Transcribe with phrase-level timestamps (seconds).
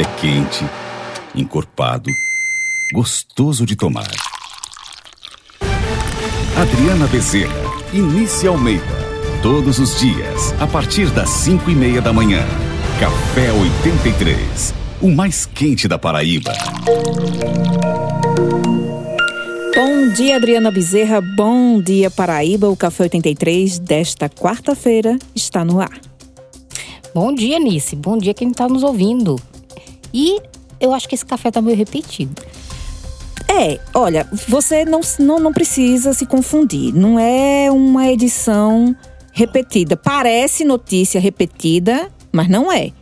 [0.00, 0.64] É quente,
[1.34, 2.08] encorpado,
[2.90, 4.08] gostoso de tomar.
[6.56, 7.52] Adriana Bezerra,
[7.92, 8.82] Inícia Almeida.
[9.42, 12.40] Todos os dias, a partir das 5 e meia da manhã.
[12.98, 16.54] Café 83, o mais quente da Paraíba.
[19.76, 21.20] Bom dia, Adriana Bezerra.
[21.20, 22.70] Bom dia, Paraíba.
[22.70, 26.00] O Café 83 desta quarta-feira está no ar.
[27.14, 27.94] Bom dia, Nice.
[27.94, 29.38] Bom dia quem está nos ouvindo.
[30.12, 30.40] E
[30.80, 32.42] eu acho que esse café está meio repetido.
[33.48, 36.94] É, olha, você não, não, não precisa se confundir.
[36.94, 38.94] Não é uma edição
[39.32, 39.96] repetida.
[39.96, 42.92] Parece notícia repetida, mas não é.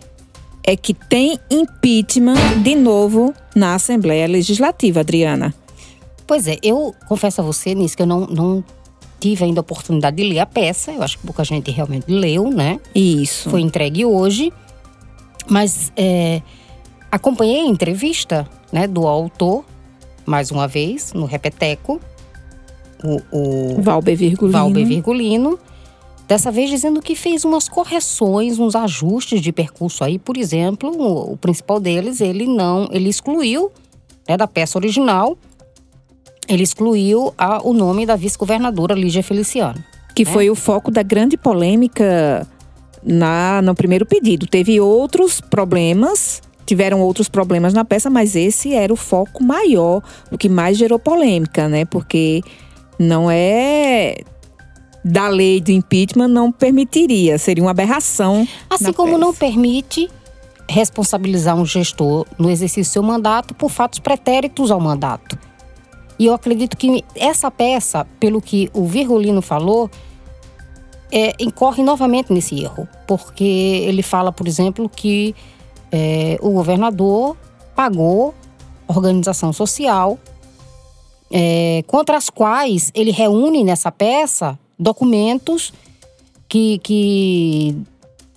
[0.64, 5.54] É que tem impeachment de novo na Assembleia Legislativa, Adriana.
[6.26, 8.64] Pois é, eu confesso a você, Nisso, que eu não, não
[9.18, 10.92] tive ainda a oportunidade de ler a peça.
[10.92, 12.78] Eu acho que pouca gente realmente leu, né?
[12.94, 13.48] Isso.
[13.50, 14.52] Foi entregue hoje.
[15.48, 16.42] Mas é,
[17.10, 19.64] acompanhei a entrevista né, do autor,
[20.26, 22.00] mais uma vez, no Repeteco.
[23.02, 24.58] O, o Valber Virgulino.
[24.58, 25.58] Valber Virgulino.
[26.26, 30.18] Dessa vez dizendo que fez umas correções, uns ajustes de percurso aí.
[30.18, 33.70] Por exemplo, o, o principal deles, ele não, ele excluiu
[34.28, 35.38] né, da peça original
[36.48, 39.84] ele excluiu a, o nome da vice-governadora Lígia Feliciano.
[40.14, 40.32] Que né?
[40.32, 42.46] foi o foco da grande polêmica
[43.04, 44.46] na, no primeiro pedido.
[44.46, 50.36] Teve outros problemas, tiveram outros problemas na peça, mas esse era o foco maior, o
[50.36, 51.86] que mais gerou polêmica, né?
[51.86, 52.42] Porque
[52.98, 54.16] não é
[55.02, 58.46] da lei do impeachment não permitiria, seria uma aberração.
[58.68, 59.18] Assim como peça.
[59.18, 60.10] não permite
[60.68, 65.38] responsabilizar um gestor no exercício do seu mandato por fatos pretéritos ao mandato.
[66.18, 69.88] E eu acredito que essa peça, pelo que o Virgulino falou,
[71.10, 72.86] é, incorre novamente nesse erro.
[73.06, 73.44] Porque
[73.86, 75.34] ele fala, por exemplo, que
[75.92, 77.36] é, o governador
[77.74, 78.34] pagou
[78.86, 80.18] organização social
[81.30, 85.72] é, contra as quais ele reúne nessa peça documentos
[86.48, 87.76] que, que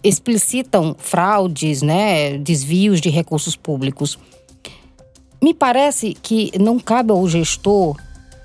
[0.04, 4.18] explicitam fraudes, né, desvios de recursos públicos.
[5.42, 7.96] Me parece que não cabe ao gestor.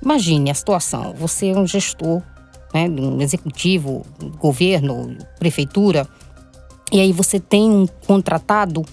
[0.03, 2.23] Imagine a situação: você é um gestor,
[2.73, 4.07] né, um executivo,
[4.39, 6.09] governo, prefeitura,
[6.93, 8.85] e aí você tem um contratado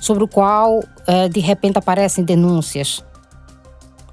[0.00, 3.04] sobre o qual é, de repente aparecem denúncias.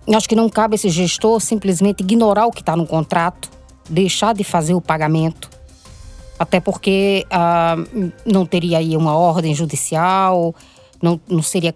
[0.07, 3.49] Eu acho que não cabe esse gestor simplesmente ignorar o que está no contrato,
[3.89, 5.49] deixar de fazer o pagamento,
[6.39, 7.75] até porque ah,
[8.25, 10.55] não teria aí uma ordem judicial,
[11.01, 11.73] não, não seria.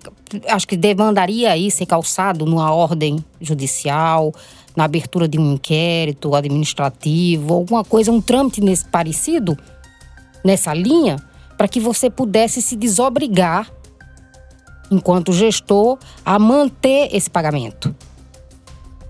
[0.47, 4.33] Acho que demandaria aí ser calçado numa ordem judicial,
[4.75, 9.57] na abertura de um inquérito administrativo, alguma coisa, um trâmite nesse parecido,
[10.45, 11.17] nessa linha,
[11.57, 13.69] para que você pudesse se desobrigar,
[14.89, 17.93] enquanto gestor, a manter esse pagamento.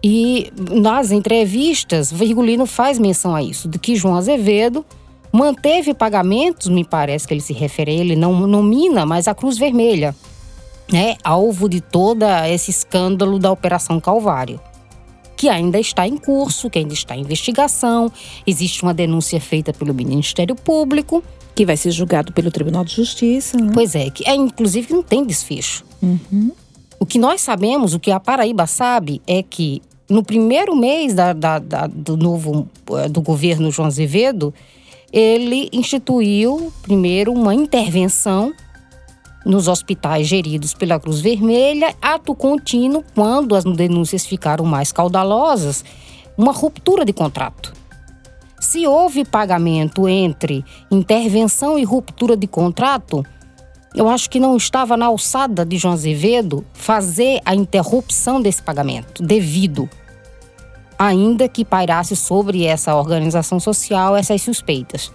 [0.01, 4.84] E nas entrevistas, Virgulino faz menção a isso, de que João Azevedo
[5.35, 10.16] Manteve pagamentos, me parece que ele se refere ele, não nomina, mas a Cruz Vermelha,
[10.90, 14.62] né, alvo de todo esse escândalo da Operação Calvário,
[15.35, 18.12] que ainda está em curso, que ainda está em investigação.
[18.46, 21.23] Existe uma denúncia feita pelo Ministério Público.
[21.53, 23.57] Que vai ser julgado pelo Tribunal de Justiça.
[23.57, 23.72] Né?
[23.73, 25.85] Pois é, que é, inclusive não tem desfecho.
[26.01, 26.51] Uhum.
[27.00, 31.34] O que nós sabemos, o que a Paraíba sabe, é que no primeiro mês da,
[31.34, 34.53] da, da, do novo eh, do governo João Azevedo,
[35.12, 38.53] ele instituiu primeiro uma intervenção
[39.45, 45.85] nos hospitais geridos pela Cruz Vermelha, ato contínuo quando as denúncias ficaram mais caudalosas,
[46.38, 47.73] uma ruptura de contrato.
[48.59, 53.23] Se houve pagamento entre intervenção e ruptura de contrato,
[53.94, 59.22] eu acho que não estava na alçada de João Azevedo fazer a interrupção desse pagamento
[59.22, 59.88] devido
[60.97, 65.11] ainda que pairasse sobre essa organização social essas suspeitas.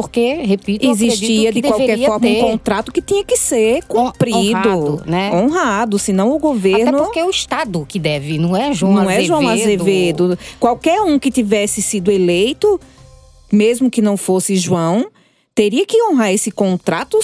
[0.00, 5.30] Porque, repito, existia de qualquer forma um contrato que tinha que ser cumprido, honrado, né?
[5.34, 6.98] Honrado, senão o governo.
[6.98, 9.28] Até porque é o Estado que deve, não é João não Azevedo.
[9.28, 10.38] Não é João Azevedo.
[10.60, 12.80] Qualquer um que tivesse sido eleito,
[13.52, 15.06] mesmo que não fosse João,
[15.52, 17.18] teria que honrar esse contrato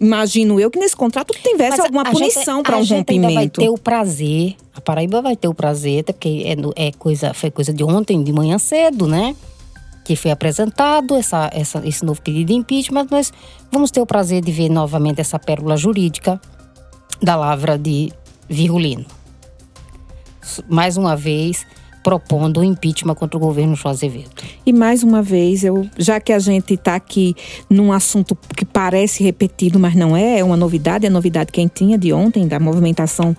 [0.00, 3.26] imagino eu que nesse contrato tivesse Mas alguma punição para um rompimento.
[3.26, 6.92] Ainda vai ter o prazer, a Paraíba vai ter o prazer, até porque é, é
[6.92, 9.34] coisa, foi coisa de ontem, de manhã cedo, né?
[10.10, 13.32] Que foi apresentado essa, essa, esse novo pedido de impeachment, mas
[13.70, 16.40] vamos ter o prazer de ver novamente essa pérola jurídica
[17.22, 18.10] da lavra de
[18.48, 19.06] Virgulino.
[20.68, 21.64] Mais uma vez,
[22.02, 24.30] propondo o impeachment contra o governo João Azevedo.
[24.66, 27.36] E mais uma vez, eu, já que a gente está aqui
[27.70, 32.12] num assunto que parece repetido, mas não é, é uma novidade, é novidade quentinha de
[32.12, 33.36] ontem, da movimentação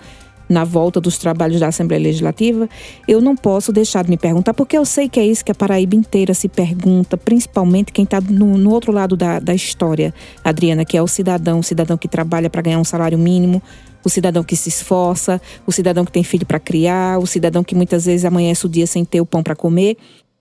[0.52, 2.70] na volta dos trabalhos da Assembleia Legislativa,
[3.08, 5.56] eu não posso deixar de me perguntar, porque eu sei que é isso que a
[5.56, 10.14] Paraíba inteira se pergunta, principalmente quem está no, no, outro lado da, da história,
[10.44, 13.62] Adriana, que é o cidadão, o cidadão que trabalha para ganhar um salário mínimo,
[14.04, 17.74] o cidadão que se esforça, o cidadão que tem filho para criar, o cidadão que
[17.74, 19.96] muitas vezes amanhece o dia sem ter o pão para comer.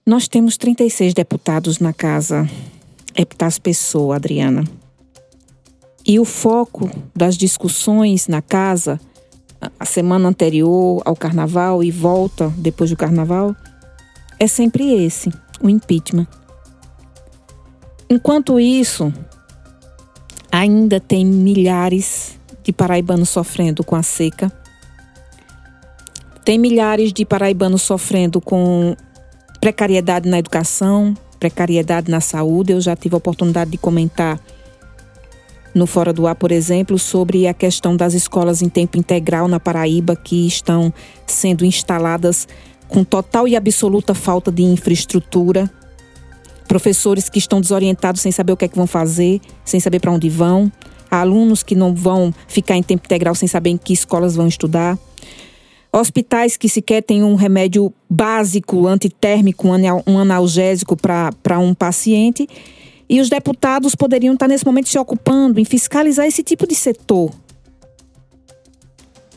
[0.04, 2.48] Nós temos 36 deputados na casa
[3.16, 4.64] Epitácio Pessoa, Adriana.
[6.06, 8.98] E o foco das discussões na casa
[9.78, 13.54] a semana anterior ao carnaval e volta depois do carnaval,
[14.38, 15.30] é sempre esse,
[15.60, 16.26] o impeachment.
[18.08, 19.12] Enquanto isso,
[20.50, 24.50] ainda tem milhares de paraibanos sofrendo com a seca.
[26.44, 28.96] Tem milhares de paraibanos sofrendo com
[29.60, 32.72] precariedade na educação, precariedade na saúde.
[32.72, 34.40] Eu já tive a oportunidade de comentar
[35.75, 39.61] no Fora do Ar, por exemplo, sobre a questão das escolas em tempo integral na
[39.61, 40.93] Paraíba que estão
[41.26, 42.49] sendo instaladas
[42.88, 45.70] com total e absoluta falta de infraestrutura.
[46.67, 50.12] Professores que estão desorientados sem saber o que é que vão fazer, sem saber para
[50.12, 50.70] onde vão.
[51.11, 54.99] Alunos que não vão ficar em tempo integral sem saber em que escolas vão estudar.
[55.93, 59.67] Hospitais que sequer têm um remédio básico, antitérmico,
[60.06, 62.49] um analgésico para um paciente
[63.10, 67.32] e os deputados poderiam estar nesse momento se ocupando em fiscalizar esse tipo de setor.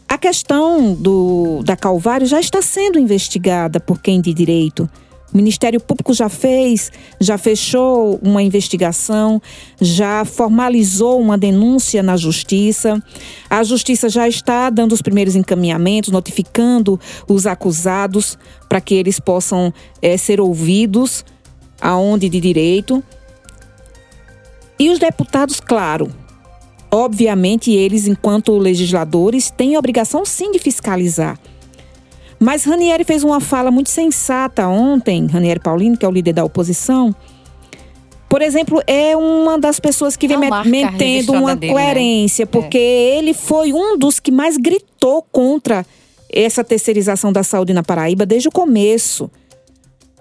[0.07, 4.87] A questão do, da Calvário já está sendo investigada por quem de direito.
[5.33, 9.41] O Ministério Público já fez, já fechou uma investigação,
[9.81, 13.03] já formalizou uma denúncia na Justiça.
[13.49, 18.37] A Justiça já está dando os primeiros encaminhamentos, notificando os acusados
[18.69, 21.25] para que eles possam é, ser ouvidos
[21.81, 23.03] aonde de direito.
[24.79, 26.11] E os deputados, claro,
[26.91, 31.39] obviamente eles, enquanto legisladores, têm a obrigação sim de fiscalizar.
[32.39, 36.43] Mas Ranieri fez uma fala muito sensata ontem, Ranieri Paulino, que é o líder da
[36.43, 37.15] oposição.
[38.27, 41.79] Por exemplo, é uma das pessoas que vem mantendo uma dele, né?
[41.79, 42.49] coerência, né?
[42.51, 43.17] porque é.
[43.17, 45.85] ele foi um dos que mais gritou contra
[46.29, 49.29] essa terceirização da saúde na Paraíba desde o começo.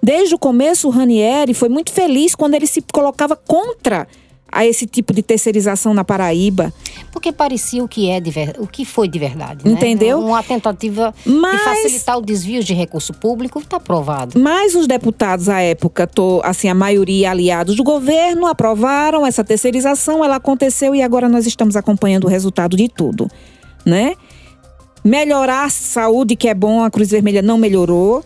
[0.02, 4.06] Desde o começo, o Ranieri foi muito feliz quando ele se colocava contra
[4.52, 6.72] a esse tipo de terceirização na Paraíba.
[7.10, 8.54] Porque parecia o que é ver...
[8.58, 9.64] o que foi de verdade.
[9.64, 9.72] Né?
[9.72, 10.20] Entendeu?
[10.20, 10.26] Né?
[10.26, 14.38] Uma tentativa mas, de facilitar o desvio de recurso público está aprovado.
[14.38, 20.22] Mas os deputados à época, tô, assim, a maioria aliados do governo, aprovaram essa terceirização,
[20.22, 23.28] ela aconteceu e agora nós estamos acompanhando o resultado de tudo,
[23.86, 24.14] né?
[25.02, 28.22] Melhorar a saúde, que é bom, a Cruz Vermelha não melhorou.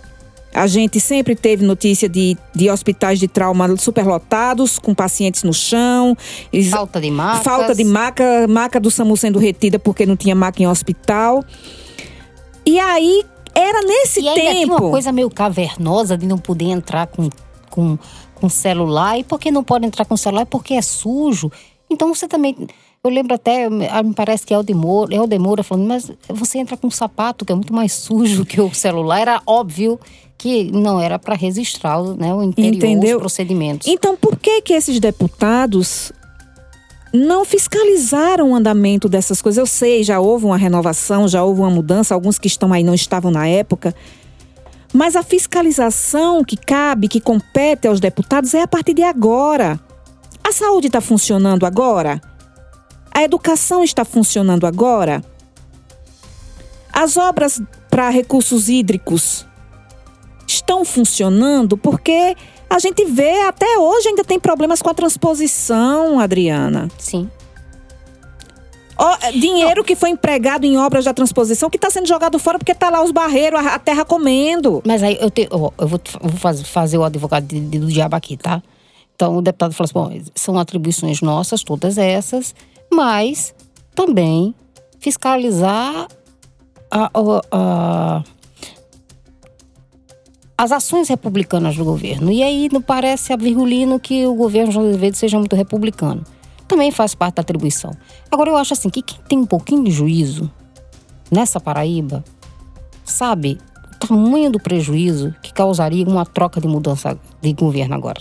[0.55, 6.17] A gente sempre teve notícia de, de hospitais de trauma superlotados, com pacientes no chão.
[6.71, 7.45] Falta de maca.
[7.45, 11.45] Falta de maca, maca do SAMU sendo retida porque não tinha maca em hospital.
[12.65, 13.23] E aí,
[13.55, 14.39] era nesse e tempo.
[14.39, 17.29] Ainda tinha uma coisa meio cavernosa de não poder entrar com,
[17.71, 17.99] com,
[18.35, 19.19] com celular.
[19.19, 20.47] E por que não pode entrar com celular?
[20.47, 21.51] Porque é sujo.
[21.89, 22.55] Então você também.
[23.05, 24.65] Eu lembro até, me parece que é o
[25.11, 28.75] Eldemora falando, mas você entra com um sapato que é muito mais sujo que o
[28.75, 29.21] celular.
[29.21, 30.01] Era óbvio
[30.39, 33.17] que não era para registrar né, o interior, Entendeu?
[33.17, 33.89] os procedimentos.
[33.89, 36.13] Então, por que que esses deputados
[37.13, 39.59] não fiscalizaram o andamento dessas coisas?
[39.59, 42.95] Eu sei, já houve uma renovação, já houve uma mudança, alguns que estão aí não
[42.95, 43.95] estavam na época.
[44.93, 49.81] Mas a fiscalização que cabe, que compete aos deputados é a partir de agora.
[50.45, 52.21] A saúde está funcionando agora?
[53.11, 55.25] A educação está funcionando agora?
[56.93, 59.46] As obras para recursos hídricos
[60.67, 62.37] estão funcionando porque
[62.69, 66.89] a gente vê até hoje ainda tem problemas com a transposição, Adriana.
[66.99, 67.31] Sim.
[68.99, 69.85] O, dinheiro Não.
[69.85, 73.03] que foi empregado em obras da transposição que está sendo jogado fora porque está lá
[73.05, 74.83] os barreiros, a, a, terra comendo.
[74.87, 77.79] Mas aí eu, te, eu, eu vou, eu vou fazer, fazer, o advogado de, de,
[77.79, 78.63] do diabo aqui, tá?
[79.15, 82.55] Então o deputado falou assim: bom, são atribuições nossas, todas essas,
[82.91, 83.55] mas
[83.95, 84.55] também
[84.99, 86.09] fiscalizar
[86.91, 88.25] a, a, a
[90.59, 92.33] as ações republicanas do governo.
[92.33, 96.25] E aí não parece a virgulino que o governo João Azevedo seja muito republicano.
[96.67, 97.93] Também faz parte da atribuição.
[98.31, 100.51] Agora eu acho assim que quem tem um pouquinho de juízo
[101.31, 102.25] nessa Paraíba
[103.05, 103.59] sabe
[103.95, 108.21] o tamanho do prejuízo que causaria uma troca de mudança de governo agora.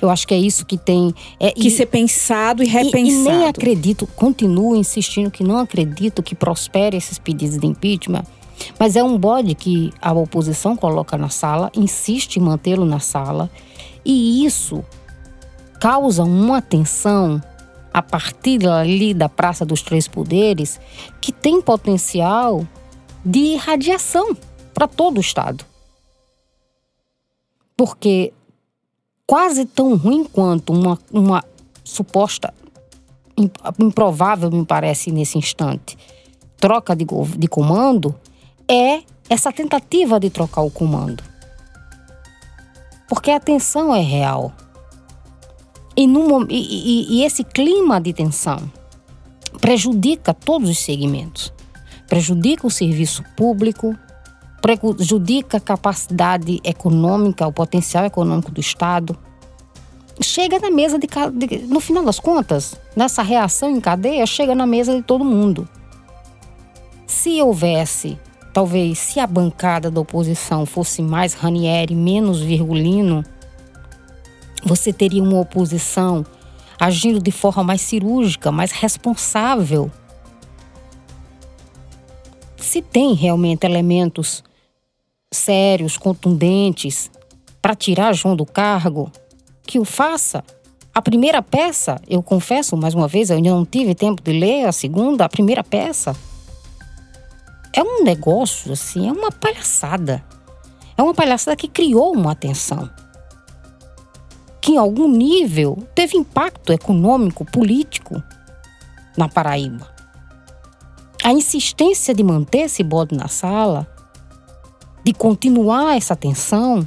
[0.00, 3.06] Eu acho que é isso que tem é, que e, ser pensado e repensado.
[3.06, 8.24] E, e nem acredito, continuo insistindo que não acredito que prospere esses pedidos de impeachment
[8.78, 13.50] Mas é um bode que a oposição coloca na sala, insiste em mantê-lo na sala,
[14.04, 14.84] e isso
[15.80, 17.42] causa uma tensão
[17.92, 20.80] a partir ali da Praça dos Três Poderes
[21.20, 22.66] que tem potencial
[23.24, 24.36] de irradiação
[24.72, 25.64] para todo o Estado.
[27.76, 28.32] Porque
[29.26, 31.44] quase tão ruim quanto uma, uma
[31.84, 32.52] suposta,
[33.78, 35.96] improvável, me parece, nesse instante,
[36.58, 37.04] troca de,
[37.36, 38.14] de comando,
[38.68, 41.22] é essa tentativa de trocar o comando.
[43.08, 44.52] Porque a tensão é real.
[45.96, 48.70] E, num, e, e, e esse clima de tensão
[49.60, 51.52] prejudica todos os segmentos.
[52.08, 53.96] Prejudica o serviço público,
[54.60, 59.16] prejudica a capacidade econômica, o potencial econômico do Estado.
[60.20, 64.66] Chega na mesa de, de, no final das contas, nessa reação em cadeia, chega na
[64.66, 65.68] mesa de todo mundo.
[67.06, 68.18] Se houvesse,
[68.52, 73.24] talvez, se a bancada da oposição fosse mais Ranieri, menos Virgulino,
[74.64, 76.24] você teria uma oposição
[76.78, 79.90] agindo de forma mais cirúrgica, mais responsável.
[82.56, 84.42] Se tem realmente elementos
[85.32, 87.10] sérios, contundentes,
[87.60, 89.10] para tirar João do cargo,
[89.66, 90.44] que o faça.
[90.94, 94.66] A primeira peça, eu confesso mais uma vez, eu ainda não tive tempo de ler
[94.66, 96.14] a segunda, a primeira peça.
[97.74, 100.22] É um negócio, assim, é uma palhaçada.
[100.96, 102.90] É uma palhaçada que criou uma atenção
[104.62, 108.22] que em algum nível teve impacto econômico, político
[109.18, 109.92] na Paraíba.
[111.22, 113.86] A insistência de manter esse bode na sala,
[115.04, 116.86] de continuar essa tensão,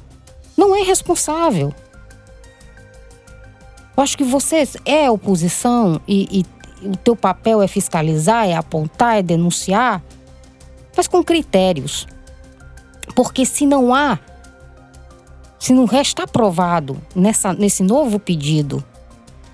[0.58, 1.74] não é responsável.
[3.96, 6.46] Eu acho que você é oposição e,
[6.82, 10.02] e o teu papel é fiscalizar, é apontar, é denunciar,
[10.96, 12.08] mas com critérios.
[13.16, 14.20] Porque se não há
[15.66, 18.84] se não resta aprovado nessa, nesse novo pedido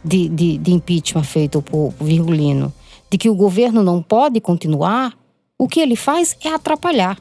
[0.03, 2.74] de, de, de impeachment feito por, por Virgulino,
[3.10, 5.13] de que o governo não pode continuar,
[5.57, 7.17] o que ele faz é atrapalhar.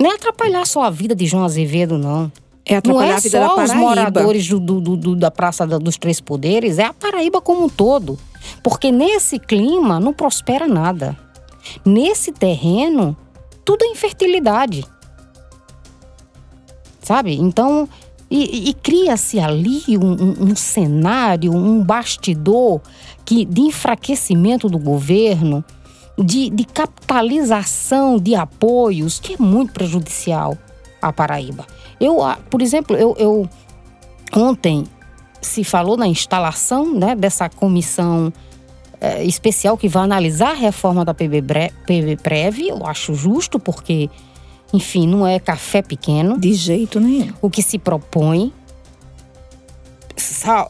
[0.00, 2.32] Não é atrapalhar só a vida de João Azevedo, não.
[2.64, 5.66] É atrapalhar não é a vida só da os moradores do, do, do, da Praça
[5.66, 8.18] dos Três Poderes, é a Paraíba como um todo.
[8.62, 11.18] Porque nesse clima não prospera nada.
[11.84, 13.16] Nesse terreno,
[13.64, 14.84] tudo é infertilidade
[17.10, 17.34] sabe?
[17.34, 17.88] Então,
[18.30, 22.80] e, e cria-se ali um, um, cenário, um bastidor
[23.24, 25.64] que, de enfraquecimento do governo,
[26.16, 30.56] de, de capitalização de apoios, que é muito prejudicial
[31.02, 31.66] à Paraíba.
[32.00, 33.48] Eu, por exemplo, eu, eu
[34.32, 34.84] ontem
[35.42, 38.32] se falou na instalação né, dessa comissão
[39.00, 41.42] é, especial que vai analisar a reforma da PB,
[41.86, 42.58] PB Prev.
[42.60, 44.10] Eu acho justo, porque
[44.72, 46.38] enfim, não é café pequeno.
[46.38, 47.32] De jeito nenhum.
[47.40, 48.52] O que se propõe.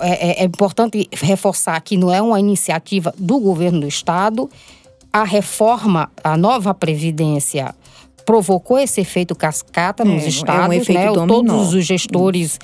[0.01, 4.49] É, é, é importante reforçar que não é uma iniciativa do governo do estado.
[5.13, 7.75] A reforma, a nova Previdência
[8.25, 11.13] provocou esse efeito cascata nos é, estados, é um efeito né?
[11.13, 11.27] Dominó.
[11.27, 12.61] Todos os gestores,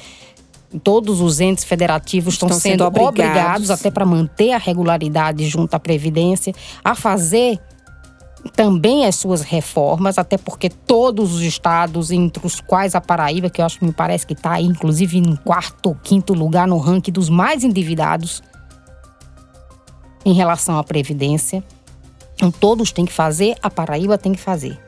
[0.79, 3.11] todos os entes federativos estão, Estão sendo, sendo obrigados.
[3.11, 6.55] obrigados, até para manter a regularidade junto à Previdência,
[6.85, 7.61] a fazer
[8.55, 13.61] também as suas reformas, até porque todos os estados, entre os quais a Paraíba, que
[13.61, 16.79] eu acho que me parece que está aí, inclusive em quarto ou quinto lugar no
[16.79, 18.43] ranking dos mais endividados
[20.25, 21.63] em relação à Previdência.
[22.35, 24.79] Então, todos têm que fazer, a Paraíba tem que fazer.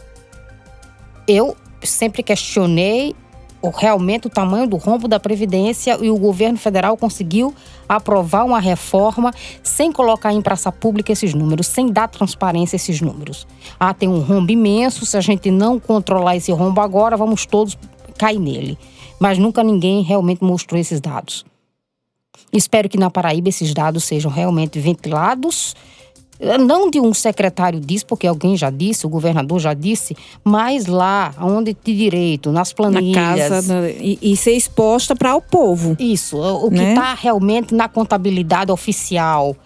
[1.27, 3.15] Eu sempre questionei
[3.63, 7.55] realmente o tamanho do rombo da Previdência e o governo federal conseguiu
[7.89, 13.01] aprovar uma reforma sem colocar em praça pública esses números, sem dar transparência a esses
[13.01, 13.47] números.
[13.79, 17.77] Ah, tem um rombo imenso, se a gente não controlar esse rombo agora, vamos todos
[18.17, 18.79] cair nele.
[19.19, 21.45] Mas nunca ninguém realmente mostrou esses dados.
[22.53, 25.75] Espero que na Paraíba esses dados sejam realmente ventilados
[26.61, 31.35] não de um secretário disse, porque alguém já disse, o governador já disse, mas lá,
[31.41, 33.51] onde de direito, nas planilhas.
[33.51, 35.97] Na casa, e, e ser exposta para o povo.
[35.99, 36.91] Isso, o que Né?
[36.91, 39.57] está realmente na contabilidade oficial.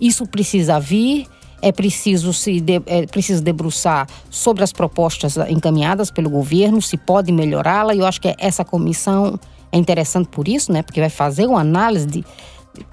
[0.00, 1.26] Isso precisa vir,
[1.60, 7.32] é preciso se de, é preciso debruçar sobre as propostas encaminhadas pelo governo, se pode
[7.32, 7.94] melhorá-la.
[7.94, 9.38] E eu acho que essa comissão
[9.72, 10.82] é interessante por isso, né?
[10.82, 12.24] Porque vai fazer uma análise de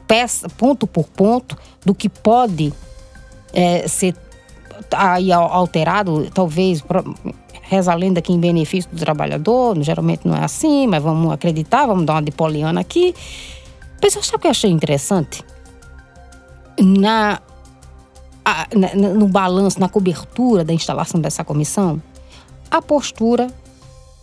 [0.07, 2.73] peça, ponto por ponto do que pode
[3.53, 4.15] é, ser
[4.91, 6.84] aí al- alterado, talvez
[7.62, 11.86] reza a lenda que em benefício do trabalhador, geralmente não é assim, mas vamos acreditar,
[11.86, 13.13] vamos dar uma de poliana aqui.
[14.01, 15.43] Pessoal, sabe o que eu achei interessante?
[16.79, 17.39] Na
[18.43, 18.67] a,
[19.15, 22.01] no balanço, na cobertura da instalação dessa comissão,
[22.70, 23.48] a postura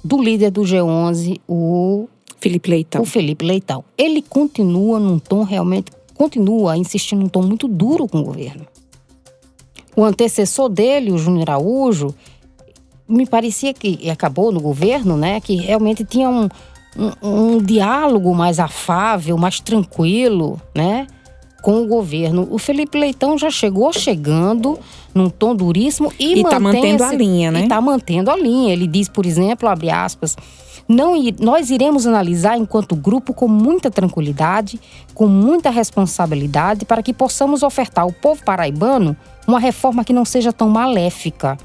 [0.02, 2.08] do líder do G11, o
[2.40, 3.02] Felipe Leitão.
[3.02, 3.84] O Felipe Leitão.
[3.96, 8.66] Ele continua num tom realmente, continua insistindo num tom muito duro com o governo.
[9.98, 12.14] O antecessor dele, o Júnior Araújo,
[13.08, 15.40] me parecia que acabou no governo, né?
[15.40, 16.48] Que realmente tinha um,
[16.96, 21.08] um, um diálogo mais afável, mais tranquilo, né?
[21.60, 22.46] com o governo.
[22.52, 24.78] O Felipe Leitão já chegou chegando
[25.12, 27.60] num tom duríssimo e, e tá mantendo esse, a linha, né?
[27.60, 28.72] E está mantendo a linha.
[28.72, 30.36] Ele diz, por exemplo, abre aspas,
[30.88, 34.80] não, nós iremos analisar enquanto grupo com muita tranquilidade,
[35.14, 39.14] com muita responsabilidade, para que possamos ofertar ao povo paraibano
[39.46, 41.58] uma reforma que não seja tão maléfica.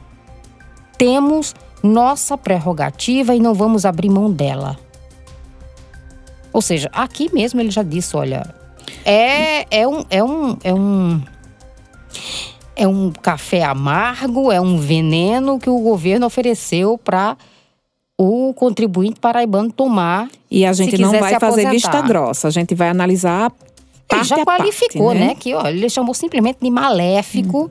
[0.97, 4.77] Temos nossa prerrogativa e não vamos abrir mão dela.
[6.51, 8.53] Ou seja, aqui mesmo ele já disse, olha,
[9.05, 11.21] é, é um, é um, é um
[12.75, 17.37] é um café amargo, é um veneno que o governo ofereceu para
[18.17, 20.29] o contribuinte paraibano tomar.
[20.49, 23.51] E a gente não vai fazer vista grossa, a gente vai analisar.
[24.11, 25.27] Ele já qualificou, parte, né?
[25.27, 25.35] né?
[25.35, 27.69] Que ó, ele chamou simplesmente de maléfico hum.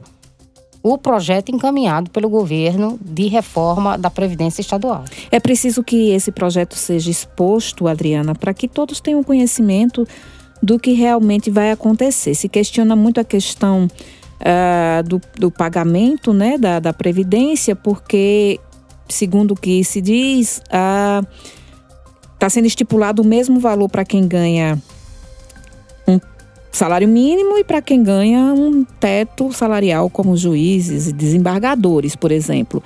[0.82, 5.04] o projeto encaminhado pelo governo de reforma da Previdência Estadual.
[5.30, 10.06] É preciso que esse projeto seja exposto, Adriana, para que todos tenham conhecimento
[10.60, 12.34] do que realmente vai acontecer.
[12.34, 13.88] Se questiona muito a questão
[14.40, 18.60] uh, do, do, pagamento né, da, da Previdência, porque
[19.08, 20.60] segundo o que se diz,
[22.34, 24.80] está sendo estipulado o mesmo valor para quem ganha
[26.06, 26.20] um
[26.70, 32.82] salário mínimo e para quem ganha um teto salarial, como juízes e desembargadores, por exemplo.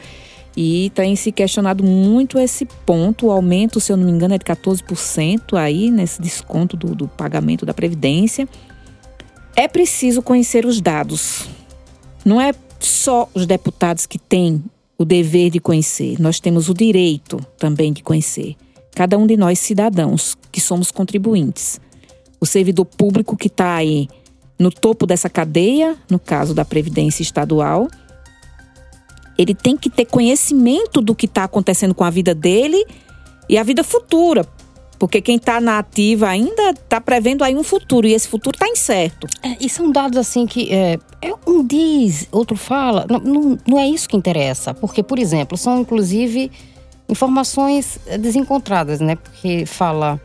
[0.56, 3.26] E tem se questionado muito esse ponto.
[3.26, 7.08] O aumento, se eu não me engano, é de 14% aí nesse desconto do, do
[7.08, 8.48] pagamento da Previdência.
[9.54, 11.46] É preciso conhecer os dados.
[12.24, 14.64] Não é só os deputados que têm
[14.98, 18.56] o dever de conhecer, nós temos o direito também de conhecer.
[18.94, 21.78] Cada um de nós, cidadãos, que somos contribuintes.
[22.40, 24.08] O servidor público que está aí
[24.58, 27.88] no topo dessa cadeia, no caso da Previdência Estadual,
[29.36, 32.82] ele tem que ter conhecimento do que está acontecendo com a vida dele
[33.48, 34.46] e a vida futura.
[34.98, 38.66] Porque quem está na ativa ainda está prevendo aí um futuro e esse futuro está
[38.66, 39.26] incerto.
[39.42, 43.06] É, e são dados assim que é, é, um diz, outro fala.
[43.08, 44.72] Não, não, não é isso que interessa.
[44.72, 46.50] Porque, por exemplo, são inclusive
[47.08, 49.16] informações desencontradas, né?
[49.16, 50.20] Porque fala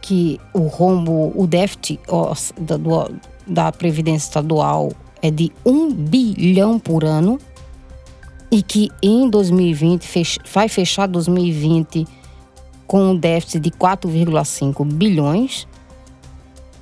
[0.00, 2.00] que o rombo, o déficit
[2.58, 3.14] da, do,
[3.46, 4.92] da Previdência Estadual
[5.22, 7.38] é de um bilhão por ano
[8.50, 12.06] e que em 2020 fech, vai fechar 2020
[12.90, 15.64] com um déficit de 4,5 bilhões.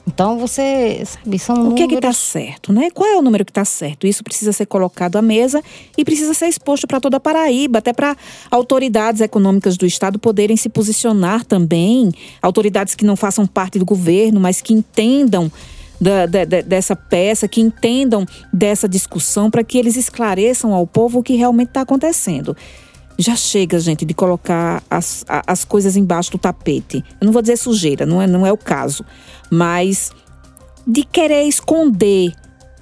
[0.07, 1.77] Então você sabe, são O números...
[1.77, 2.91] que é que está certo, né?
[2.91, 4.07] Qual é o número que está certo?
[4.07, 5.63] Isso precisa ser colocado à mesa
[5.99, 8.17] e precisa ser exposto para toda a Paraíba, até para
[8.51, 14.41] autoridades econômicas do Estado poderem se posicionar também, autoridades que não façam parte do governo,
[14.41, 15.53] mas que entendam
[16.01, 21.23] da, da, dessa peça, que entendam dessa discussão, para que eles esclareçam ao povo o
[21.23, 22.57] que realmente está acontecendo
[23.19, 27.05] já chega, gente, de colocar as, as coisas embaixo do tapete.
[27.21, 29.05] Eu não vou dizer sujeira, não é, não é o caso.
[29.51, 30.13] Mas
[30.87, 32.33] de querer esconder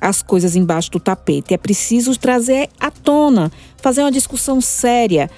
[0.00, 1.54] as coisas embaixo do tapete.
[1.54, 5.30] É preciso trazer à tona, fazer uma discussão séria,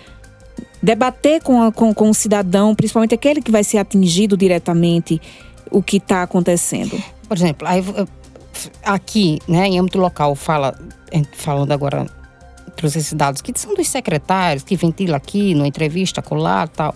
[0.82, 5.20] debater com, a, com, com o cidadão, principalmente aquele que vai ser atingido diretamente,
[5.70, 7.00] o que está acontecendo.
[7.28, 7.68] Por exemplo,
[8.82, 10.78] aqui, né, em âmbito local, fala,
[11.36, 12.06] falando agora
[12.78, 16.94] trouxe esses dados que são dos secretários, que ventila aqui, numa entrevista, colar tal.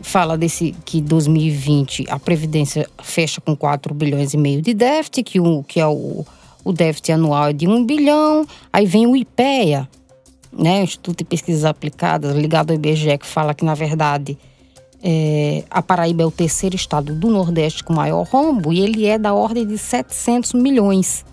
[0.00, 5.40] Fala desse que 2020 a Previdência fecha com 4 bilhões e meio de déficit, que,
[5.40, 6.24] o, que é o,
[6.64, 8.46] o déficit anual é de 1 bilhão.
[8.72, 9.88] Aí vem o IPEA,
[10.52, 14.38] né, Instituto de Pesquisas Aplicadas, ligado ao IBGE, que fala que, na verdade,
[15.02, 19.18] é, a Paraíba é o terceiro estado do Nordeste com maior rombo e ele é
[19.18, 21.24] da ordem de 700 milhões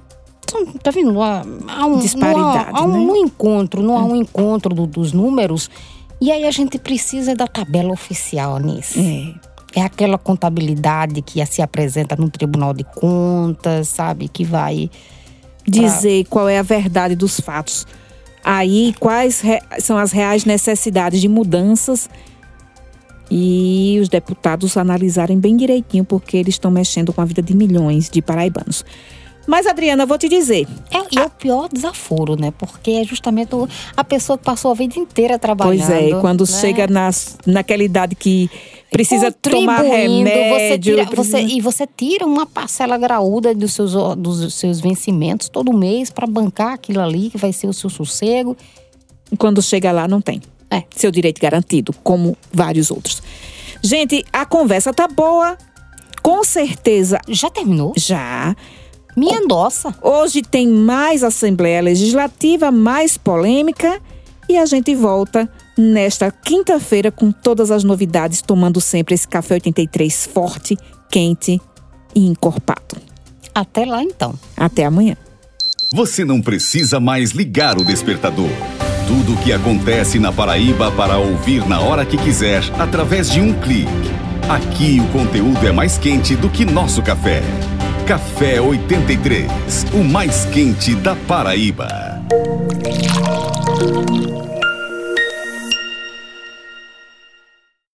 [0.81, 1.21] tá vendo?
[1.21, 3.19] Há, há um, Disparidade, há, há um, né?
[3.19, 5.69] encontro, não há um encontro do, dos números.
[6.19, 8.99] E aí a gente precisa da tabela oficial nisso.
[8.99, 9.33] É.
[9.73, 14.27] É aquela contabilidade que se apresenta no Tribunal de Contas, sabe?
[14.27, 14.89] Que vai
[15.65, 16.31] dizer pra...
[16.31, 17.87] qual é a verdade dos fatos.
[18.43, 19.59] Aí, quais re...
[19.79, 22.09] são as reais necessidades de mudanças
[23.29, 28.09] e os deputados analisarem bem direitinho, porque eles estão mexendo com a vida de milhões
[28.09, 28.83] de paraibanos.
[29.47, 30.67] Mas, Adriana, vou te dizer.
[30.91, 32.51] É, e é o pior desaforo, né?
[32.57, 33.49] Porque é justamente
[33.97, 35.85] a pessoa que passou a vida inteira trabalhando.
[35.87, 36.47] Pois é, quando né?
[36.47, 38.49] chega nas, naquela idade que
[38.91, 40.95] Precisa tomar contribuindo, você remédio.
[40.97, 46.09] tira- você- e você tira uma parcela graúda dos seus, dos seus vencimentos todo mês
[46.09, 48.55] para bancar aquilo ali, que vai ser o seu sossego.
[49.37, 50.41] Quando chega lá, não tem.
[50.69, 50.83] É.
[50.95, 53.23] Seu direito garantido, como vários outros.
[53.81, 55.57] Gente, a conversa tá boa.
[56.21, 57.93] Com certeza Já terminou?
[57.97, 58.55] já.
[59.21, 59.93] Me endossa.
[60.01, 64.01] Hoje tem mais Assembleia Legislativa, mais polêmica.
[64.49, 70.25] E a gente volta nesta quinta-feira com todas as novidades, tomando sempre esse café 83
[70.25, 70.75] forte,
[71.07, 71.61] quente
[72.15, 72.97] e encorpado.
[73.53, 74.33] Até lá então.
[74.57, 75.15] Até amanhã.
[75.93, 78.49] Você não precisa mais ligar o despertador.
[79.07, 83.53] Tudo o que acontece na Paraíba para ouvir na hora que quiser, através de um
[83.53, 83.85] clique.
[84.49, 87.43] Aqui o conteúdo é mais quente do que nosso café.
[88.05, 89.47] Café 83,
[89.93, 91.87] o mais quente da Paraíba.